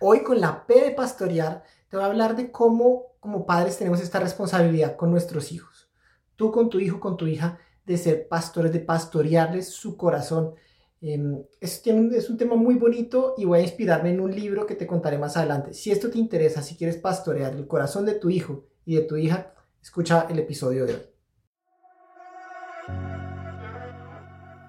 [0.00, 4.00] Hoy con la P de pastorear te voy a hablar de cómo como padres tenemos
[4.00, 5.90] esta responsabilidad con nuestros hijos.
[6.36, 10.54] Tú con tu hijo, con tu hija, de ser pastores, de pastorearles su corazón.
[11.00, 14.76] Em, es, es un tema muy bonito y voy a inspirarme en un libro que
[14.76, 15.74] te contaré más adelante.
[15.74, 19.16] Si esto te interesa, si quieres pastorear el corazón de tu hijo y de tu
[19.16, 19.52] hija,
[19.82, 21.17] escucha el episodio de hoy.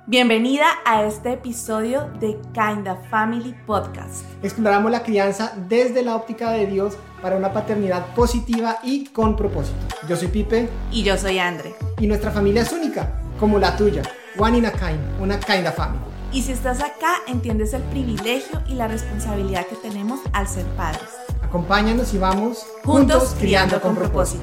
[0.09, 4.25] Bienvenida a este episodio de Kinda Family Podcast.
[4.41, 9.77] Exploramos la crianza desde la óptica de Dios para una paternidad positiva y con propósito.
[10.07, 10.67] Yo soy Pipe.
[10.91, 11.75] Y yo soy Andre.
[11.99, 14.01] Y nuestra familia es única, como la tuya.
[14.39, 16.01] One in a kind, una Kinda Family.
[16.33, 21.07] Y si estás acá, entiendes el privilegio y la responsabilidad que tenemos al ser padres.
[21.43, 24.41] Acompáñanos y vamos juntos, criando, con, propósito.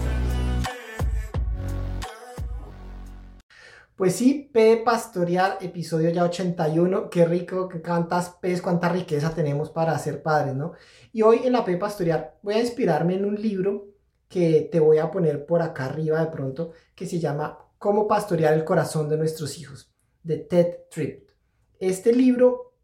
[3.96, 7.08] Pues sí, P Pastorear, episodio ya 81.
[7.08, 10.72] Qué rico, qué cuántas P's, cuánta riqueza tenemos para ser padres, ¿no?
[11.14, 13.88] Y hoy en la P Pastorear voy a inspirarme en un libro
[14.28, 18.52] que te voy a poner por acá arriba de pronto, que se llama Cómo pastorear
[18.52, 19.90] el corazón de nuestros hijos,
[20.22, 21.30] de Ted Tripp.
[21.78, 22.74] Este libro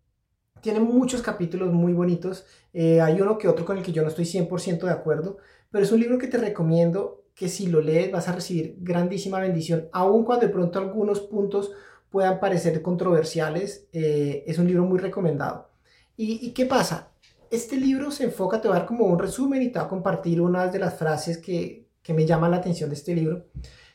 [0.62, 2.46] tiene muchos capítulos muy bonitos.
[2.72, 5.36] Eh, hay uno que otro con el que yo no estoy 100% de acuerdo,
[5.70, 9.40] pero es un libro que te recomiendo que si lo lees vas a recibir grandísima
[9.40, 11.72] bendición, aun cuando de pronto algunos puntos
[12.10, 15.70] puedan parecer controversiales, eh, es un libro muy recomendado.
[16.14, 17.10] ¿Y, qué pasa?
[17.50, 19.88] Este libro se enfoca, te voy a dar como un resumen y te voy a
[19.88, 23.46] compartir una de las frases que, que me llaman la atención de este libro.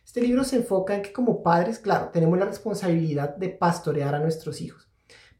[0.04, 4.20] Este libro se enfoca en que como padres, claro, tenemos la responsabilidad de pastorear a
[4.20, 4.90] nuestros hijos,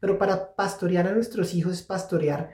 [0.00, 2.50] pero para pastorear a nuestros hijos es pastorear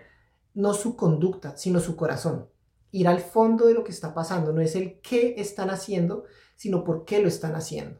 [0.54, 2.48] no su conducta, sino su corazón
[2.94, 6.84] ir al fondo de lo que está pasando, no es el qué están haciendo, sino
[6.84, 7.98] por qué lo están haciendo.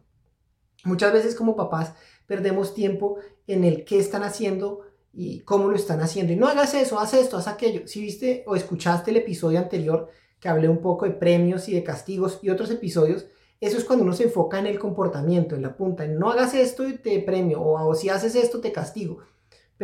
[0.85, 1.95] Muchas veces como papás
[2.27, 3.17] perdemos tiempo
[3.49, 6.33] en el qué están haciendo y cómo lo están haciendo.
[6.33, 7.89] Y no hagas eso, haz esto, haz aquello.
[7.89, 11.83] Si viste o escuchaste el episodio anterior que hablé un poco de premios y de
[11.83, 13.27] castigos y otros episodios,
[13.61, 16.55] eso es cuando uno se enfoca en el comportamiento, en la punta, en no hagas
[16.55, 19.19] esto y te premio, o, o si haces esto te castigo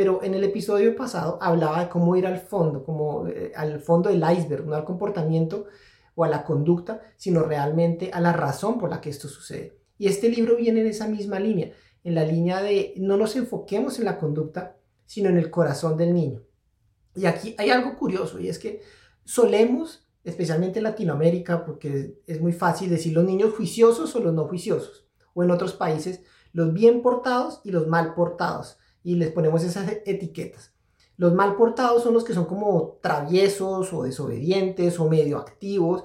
[0.00, 4.08] pero en el episodio pasado hablaba de cómo ir al fondo, como eh, al fondo
[4.08, 5.66] del iceberg, no al comportamiento
[6.14, 9.76] o a la conducta, sino realmente a la razón por la que esto sucede.
[9.98, 11.72] Y este libro viene en esa misma línea,
[12.02, 16.14] en la línea de no nos enfoquemos en la conducta, sino en el corazón del
[16.14, 16.40] niño.
[17.14, 18.80] Y aquí hay algo curioso, y es que
[19.24, 24.48] solemos, especialmente en Latinoamérica, porque es muy fácil decir los niños juiciosos o los no
[24.48, 26.22] juiciosos, o en otros países,
[26.54, 30.72] los bien portados y los mal portados y les ponemos esas etiquetas.
[31.16, 36.04] Los mal portados son los que son como traviesos o desobedientes o medio activos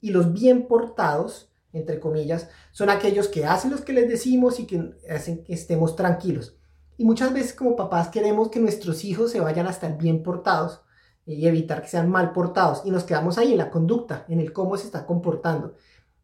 [0.00, 4.66] y los bien portados, entre comillas, son aquellos que hacen lo que les decimos y
[4.66, 6.58] que hacen que estemos tranquilos.
[6.98, 10.82] Y muchas veces como papás queremos que nuestros hijos se vayan hasta el bien portados
[11.24, 14.52] y evitar que sean mal portados y nos quedamos ahí en la conducta, en el
[14.52, 15.74] cómo se está comportando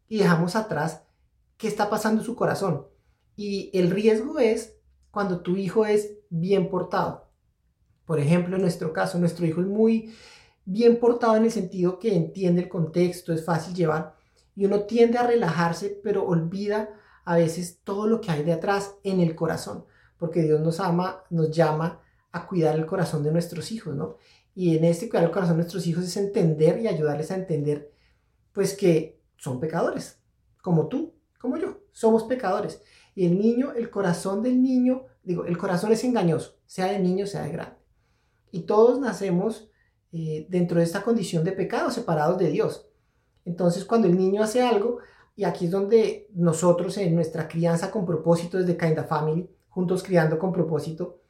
[0.07, 1.01] y dejamos atrás
[1.57, 2.85] qué está pasando en su corazón.
[3.35, 4.76] Y el riesgo es
[5.17, 7.31] cuando tu hijo es bien portado.
[8.05, 10.13] Por ejemplo, en nuestro caso, nuestro hijo es muy
[10.63, 14.13] bien portado en el sentido que entiende el contexto, es fácil llevar
[14.55, 16.91] y uno tiende a relajarse, pero olvida
[17.25, 19.85] a veces todo lo que hay de atrás en el corazón,
[20.19, 21.99] porque Dios nos ama, nos llama
[22.31, 24.17] a cuidar el corazón de nuestros hijos, ¿no?
[24.53, 27.91] Y en este cuidar el corazón de nuestros hijos es entender y ayudarles a entender,
[28.51, 30.19] pues que son pecadores,
[30.61, 32.83] como tú, como yo, somos pecadores
[33.17, 37.25] y el niño, el corazón del niño, digo, el corazón es engañoso, sea de niño,
[37.25, 37.77] sea de grande.
[38.51, 39.71] Y todos nacemos
[40.11, 42.87] eh, dentro de esta condición de pecado, separados de Dios.
[43.43, 44.99] Entonces, cuando el niño hace algo,
[45.35, 50.37] y aquí es donde nosotros en nuestra crianza con propósito desde Kinda Family, juntos criando
[50.37, 51.23] con propósito,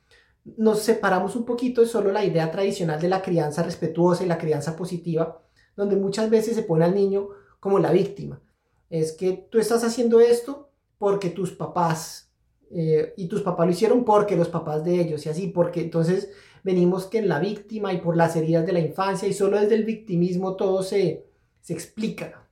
[0.58, 4.38] nos separamos un poquito de solo la idea tradicional de la crianza respetuosa y la
[4.38, 5.42] crianza positiva,
[5.78, 7.30] donde muchas veces se pone al niño
[7.62, 8.42] como la víctima.
[8.90, 10.67] Es que tú estás haciendo esto,
[10.98, 12.32] porque tus papás,
[12.72, 16.30] eh, y tus papás lo hicieron porque los papás de ellos, y así, porque entonces
[16.64, 19.76] venimos que en la víctima y por las heridas de la infancia, y solo desde
[19.76, 21.28] el victimismo todo se,
[21.62, 22.48] se explica.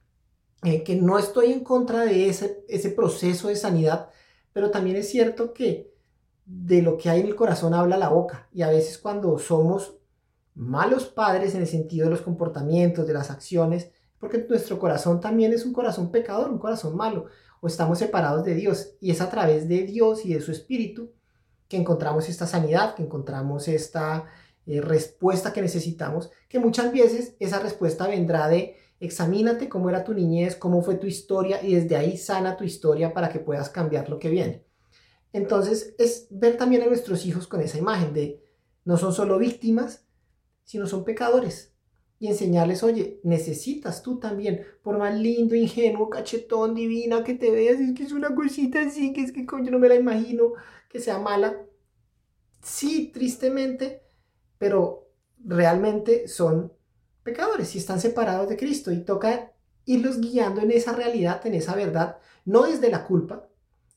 [0.64, 4.10] Eh, que no estoy en contra de ese, ese proceso de sanidad,
[4.52, 5.94] pero también es cierto que
[6.46, 9.98] de lo que hay en el corazón habla la boca, y a veces cuando somos
[10.56, 15.54] malos padres en el sentido de los comportamientos, de las acciones, porque nuestro corazón también
[15.54, 17.26] es un corazón pecador, un corazón malo
[17.62, 18.96] o estamos separados de Dios.
[19.00, 21.12] Y es a través de Dios y de su Espíritu
[21.68, 24.26] que encontramos esta sanidad, que encontramos esta
[24.66, 30.14] eh, respuesta que necesitamos, que muchas veces esa respuesta vendrá de examínate cómo era tu
[30.14, 34.10] niñez, cómo fue tu historia y desde ahí sana tu historia para que puedas cambiar
[34.10, 34.66] lo que viene.
[35.34, 38.42] Entonces es ver también a nuestros hijos con esa imagen de
[38.86, 40.06] no son solo víctimas,
[40.64, 41.75] sino son pecadores.
[42.20, 47.80] Y enseñarles, oye, necesitas tú también, por más lindo, ingenuo, cachetón, divina que te veas,
[47.80, 50.54] es que es una cosita así, que es que coño no me la imagino
[50.90, 51.62] que sea mala.
[52.62, 54.02] Sí, tristemente,
[54.58, 55.10] pero
[55.44, 56.74] realmente son
[57.24, 59.52] pecadores y están separados de Cristo y toca
[59.86, 63.48] irlos guiando en esa realidad, en esa verdad, no desde la culpa,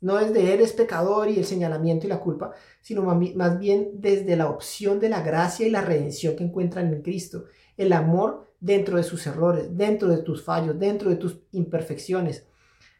[0.00, 4.48] no desde eres pecador y el señalamiento y la culpa, sino más bien desde la
[4.48, 7.44] opción de la gracia y la redención que encuentran en Cristo,
[7.78, 12.46] el amor dentro de sus errores, dentro de tus fallos, dentro de tus imperfecciones.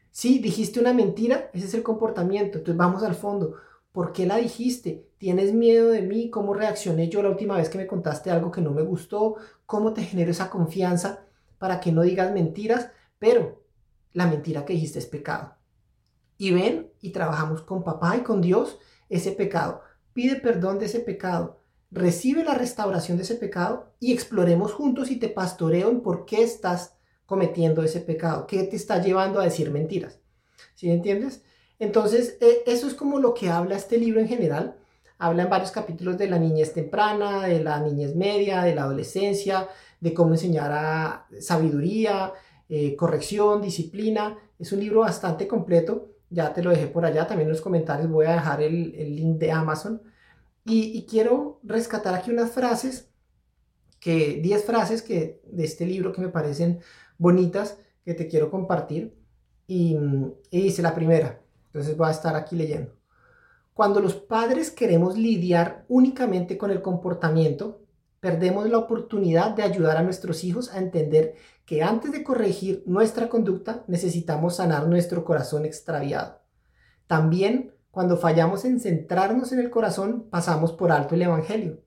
[0.09, 3.55] Si dijiste una mentira, ese es el comportamiento, entonces vamos al fondo.
[3.91, 5.07] ¿Por qué la dijiste?
[5.17, 6.29] ¿Tienes miedo de mí?
[6.29, 9.35] ¿Cómo reaccioné yo la última vez que me contaste algo que no me gustó?
[9.65, 11.25] ¿Cómo te genero esa confianza
[11.57, 12.89] para que no digas mentiras?
[13.19, 13.61] Pero
[14.13, 15.55] la mentira que dijiste es pecado.
[16.37, 18.79] Y ven y trabajamos con papá y con Dios
[19.09, 19.81] ese pecado.
[20.13, 21.58] Pide perdón de ese pecado.
[21.91, 26.43] Recibe la restauración de ese pecado y exploremos juntos y te pastoreo en por qué
[26.43, 26.95] estás
[27.25, 30.19] cometiendo ese pecado, qué te está llevando a decir mentiras.
[30.75, 31.43] ¿Sí entiendes?
[31.79, 34.75] Entonces, eh, eso es como lo que habla este libro en general.
[35.17, 39.67] Habla en varios capítulos de la niñez temprana, de la niñez media, de la adolescencia,
[39.99, 42.33] de cómo enseñar a sabiduría,
[42.67, 44.37] eh, corrección, disciplina.
[44.57, 46.09] Es un libro bastante completo.
[46.29, 47.27] Ya te lo dejé por allá.
[47.27, 50.01] También en los comentarios voy a dejar el, link de Amazon.
[50.69, 53.09] Y, quiero rescatar aquí unas frases,
[53.99, 56.79] que 10 frases que, de este libro que me parecen
[57.17, 59.17] bonitas, que te quiero compartir.
[59.67, 59.97] y
[60.51, 62.95] dice la primera, entonces voy a estar aquí leyendo.
[63.73, 67.81] Cuando los padres queremos lidiar únicamente con el comportamiento,
[68.19, 73.29] perdemos la oportunidad de ayudar a nuestros hijos a entender que antes de corregir nuestra
[73.29, 76.41] conducta necesitamos sanar nuestro corazón extraviado.
[77.07, 81.83] También, cuando fallamos en centrarnos en el corazón, pasamos por alto el Evangelio.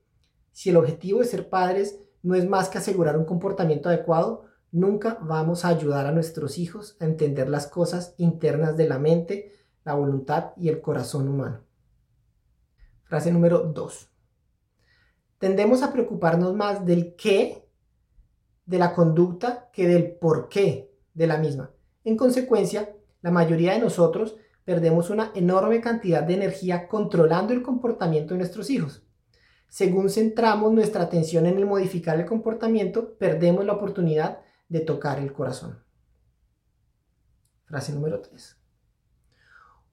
[0.51, 5.17] Si el objetivo de ser padres no es más que asegurar un comportamiento adecuado, nunca
[5.23, 9.53] vamos a ayudar a nuestros hijos a entender las cosas internas de la mente,
[9.85, 11.63] la voluntad y el corazón humano.
[13.05, 14.11] Frase número 2.
[15.39, 17.67] Tendemos a preocuparnos más del qué
[18.67, 21.71] de la conducta que del por qué de la misma.
[22.05, 28.35] En consecuencia, la mayoría de nosotros perdemos una enorme cantidad de energía controlando el comportamiento
[28.35, 29.05] de nuestros hijos.
[29.69, 35.33] Según centramos nuestra atención en el modificar el comportamiento, perdemos la oportunidad de tocar el
[35.33, 35.83] corazón.
[37.65, 38.59] Frase número 3.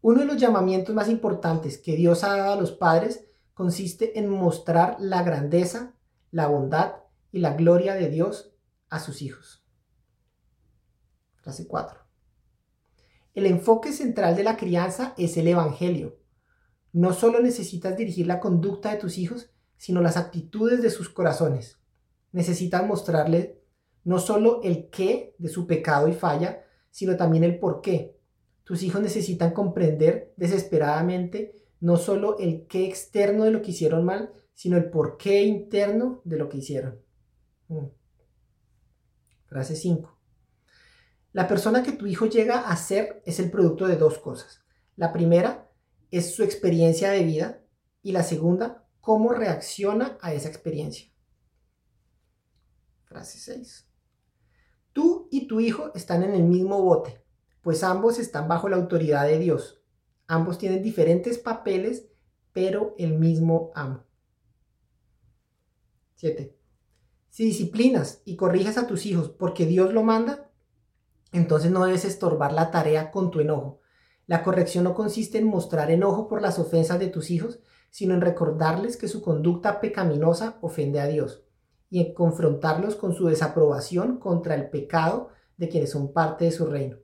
[0.01, 4.29] Uno de los llamamientos más importantes que Dios ha dado a los padres consiste en
[4.29, 5.93] mostrar la grandeza,
[6.31, 6.95] la bondad
[7.31, 8.53] y la gloria de Dios
[8.89, 9.65] a sus hijos.
[11.37, 12.08] Frase 4.
[13.33, 16.17] El enfoque central de la crianza es el Evangelio.
[16.91, 21.79] No solo necesitas dirigir la conducta de tus hijos, sino las actitudes de sus corazones.
[22.31, 23.61] Necesitas mostrarle
[24.03, 28.19] no solo el qué de su pecado y falla, sino también el por qué,
[28.69, 34.31] tus hijos necesitan comprender desesperadamente no solo el qué externo de lo que hicieron mal,
[34.53, 37.01] sino el por qué interno de lo que hicieron.
[37.67, 37.87] Mm.
[39.47, 40.18] Frase 5.
[41.31, 44.63] La persona que tu hijo llega a ser es el producto de dos cosas.
[44.95, 45.69] La primera
[46.11, 47.63] es su experiencia de vida
[48.01, 51.11] y la segunda, cómo reacciona a esa experiencia.
[53.05, 53.87] Frase 6.
[54.91, 57.23] Tú y tu hijo están en el mismo bote,
[57.61, 59.81] pues ambos están bajo la autoridad de Dios.
[60.27, 62.07] Ambos tienen diferentes papeles,
[62.53, 64.05] pero el mismo amo.
[66.15, 66.55] 7.
[67.29, 70.48] Si disciplinas y corriges a tus hijos porque Dios lo manda,
[71.31, 73.81] entonces no debes estorbar la tarea con tu enojo.
[74.25, 77.59] La corrección no consiste en mostrar enojo por las ofensas de tus hijos,
[77.89, 81.43] sino en recordarles que su conducta pecaminosa ofende a Dios
[81.89, 86.67] y en confrontarlos con su desaprobación contra el pecado de quienes son parte de su
[86.67, 86.97] reino.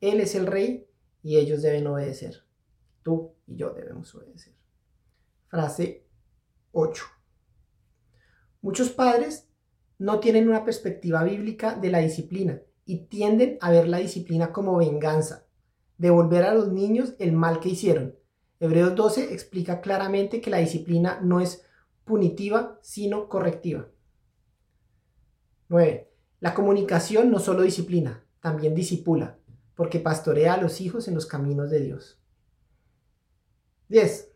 [0.00, 0.88] Él es el rey
[1.22, 2.44] y ellos deben obedecer.
[3.02, 4.54] Tú y yo debemos obedecer.
[5.48, 6.06] Frase
[6.72, 7.04] 8.
[8.60, 9.48] Muchos padres
[9.98, 14.78] no tienen una perspectiva bíblica de la disciplina y tienden a ver la disciplina como
[14.78, 15.46] venganza,
[15.98, 18.16] devolver a los niños el mal que hicieron.
[18.60, 21.66] Hebreos 12 explica claramente que la disciplina no es
[22.06, 23.88] punitiva, sino correctiva.
[25.68, 26.10] 9.
[26.40, 29.38] La comunicación no solo disciplina, también disipula
[29.74, 32.18] porque pastorea a los hijos en los caminos de Dios.
[33.90, 34.32] 10.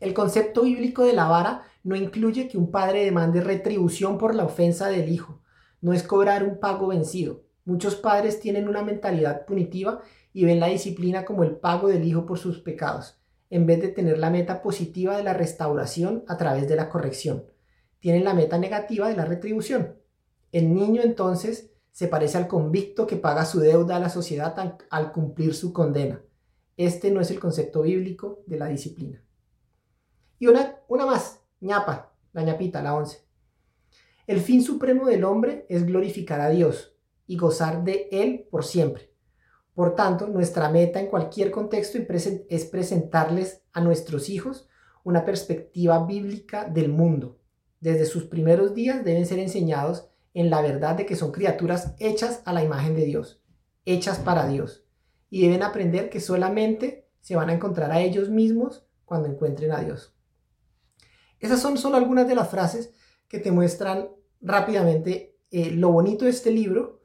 [0.00, 4.46] El concepto bíblico de la vara no incluye que un padre demande retribución por la
[4.46, 5.42] ofensa del hijo,
[5.82, 7.47] no es cobrar un pago vencido.
[7.68, 10.00] Muchos padres tienen una mentalidad punitiva
[10.32, 13.20] y ven la disciplina como el pago del hijo por sus pecados,
[13.50, 17.44] en vez de tener la meta positiva de la restauración a través de la corrección.
[18.00, 19.98] tienen la meta negativa de la retribución.
[20.50, 25.12] El niño entonces se parece al convicto que paga su deuda a la sociedad al,
[25.12, 26.22] cumplir su condena.
[26.78, 29.22] Este no es el concepto bíblico de la disciplina.
[30.38, 33.26] Y una, una más, ñapa, la ñapita, la once.
[34.26, 36.94] El fin supremo del hombre es glorificar a Dios
[37.28, 39.12] y gozar de Él por siempre.
[39.74, 41.98] Por tanto, nuestra meta en cualquier contexto
[42.48, 44.68] es presentarles a nuestros hijos
[45.04, 47.38] una perspectiva bíblica del mundo.
[47.78, 52.42] Desde sus primeros días deben ser enseñados en la verdad de que son criaturas hechas
[52.44, 53.40] a la imagen de Dios,
[53.84, 54.84] hechas para Dios,
[55.30, 59.80] y deben aprender que solamente se van a encontrar a ellos mismos cuando encuentren a
[59.80, 60.14] Dios.
[61.38, 62.92] Esas son solo algunas de las frases
[63.28, 64.08] que te muestran
[64.40, 66.97] rápidamente eh, lo bonito de este libro,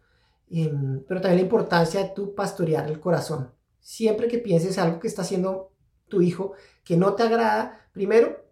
[0.53, 3.51] em, pero también la importancia de tu pastorear el corazón.
[3.79, 5.71] Siempre que pienses algo que está haciendo
[6.07, 8.45] tu hijo que no te agrada, primero,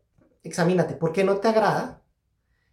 [0.43, 2.03] examínate, ¿por qué no te agrada?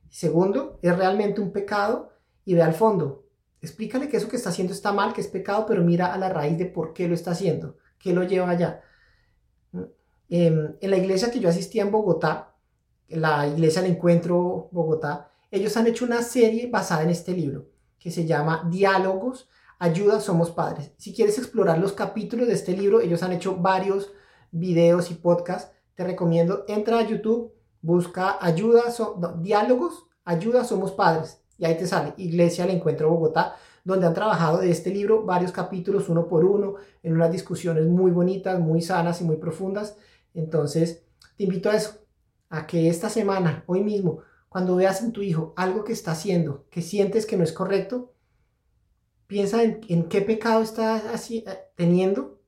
[0.08, 2.10] Segundo, es realmente un pecado
[2.44, 3.26] y ve al fondo.
[3.60, 6.30] Explícale que eso que está haciendo está mal, que es pecado, pero mira a la
[6.30, 8.82] raíz de por qué lo está haciendo, qué lo lleva allá.
[10.30, 12.54] Em, en la iglesia que yo asistía en Bogotá,
[13.08, 18.10] la iglesia del encuentro Bogotá, ellos han hecho una serie basada en este libro que
[18.10, 20.92] se llama Diálogos, Ayuda, Somos Padres.
[20.96, 24.10] Si quieres explorar los capítulos de este libro, ellos han hecho varios
[24.50, 25.72] videos y podcasts.
[25.94, 28.82] Te recomiendo, entra a YouTube, busca ayuda,
[29.40, 31.42] diálogos, ayuda, somos padres.
[31.56, 35.52] Y ahí te sale Iglesia al Encuentro Bogotá, donde han trabajado de este libro varios
[35.52, 39.96] capítulos uno por uno, en unas discusiones muy bonitas, muy sanas y muy profundas.
[40.34, 41.04] Entonces,
[41.36, 41.98] te invito a eso,
[42.48, 46.66] a que esta semana, hoy mismo, cuando veas en tu hijo algo que está haciendo,
[46.70, 48.14] que sientes que no es correcto,
[49.26, 52.38] piensa en, qué pecado está así, eh, teniendo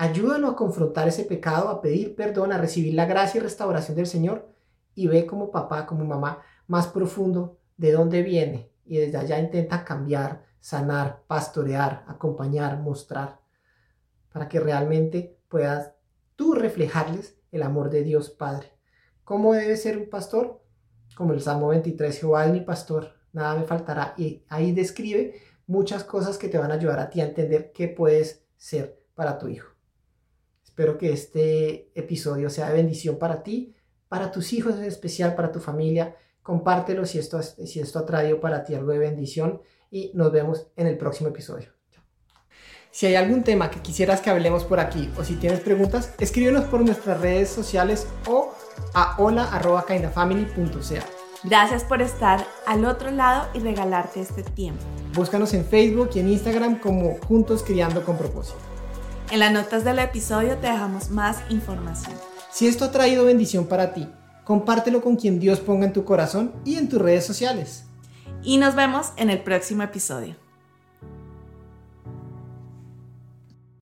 [0.00, 4.06] Ayúdalo a confrontar ese pecado, a pedir perdón, a recibir la gracia y restauración del
[4.06, 4.48] Señor
[4.94, 9.84] y ve como papá, como mamá, más profundo de dónde viene y desde allá intenta
[9.84, 13.40] cambiar, sanar, pastorear, acompañar, mostrar,
[14.32, 15.94] para que realmente puedas
[16.36, 18.72] tú reflejarles el amor de Dios Padre.
[19.24, 20.62] ¿Cómo debe ser un pastor?
[21.18, 24.14] Como el Salmo 23, Jehová es mi pastor, nada me faltará.
[24.16, 25.34] Y ahí describe
[25.66, 29.36] muchas cosas que te van a ayudar a ti a entender qué puedes ser para
[29.36, 29.72] tu hijo.
[30.62, 33.74] Espero que este episodio sea de bendición para ti,
[34.06, 36.14] para tus hijos en especial, para tu familia.
[36.40, 39.60] Compártelo si esto, si esto ha traído para ti algo de bendición
[39.90, 41.72] y nos vemos en el próximo episodio.
[42.92, 46.66] Si hay algún tema que quisieras que hablemos por aquí o si tienes preguntas, escríbenos
[46.66, 48.54] por nuestras redes sociales o
[48.94, 51.06] a hola.kindafamily.ca.
[51.44, 54.82] Gracias por estar al otro lado y regalarte este tiempo.
[55.14, 58.58] Búscanos en Facebook y en Instagram como Juntos Criando con Propósito.
[59.30, 62.16] En las notas del episodio te dejamos más información.
[62.50, 64.08] Si esto ha traído bendición para ti,
[64.44, 67.84] compártelo con quien Dios ponga en tu corazón y en tus redes sociales.
[68.42, 70.47] Y nos vemos en el próximo episodio.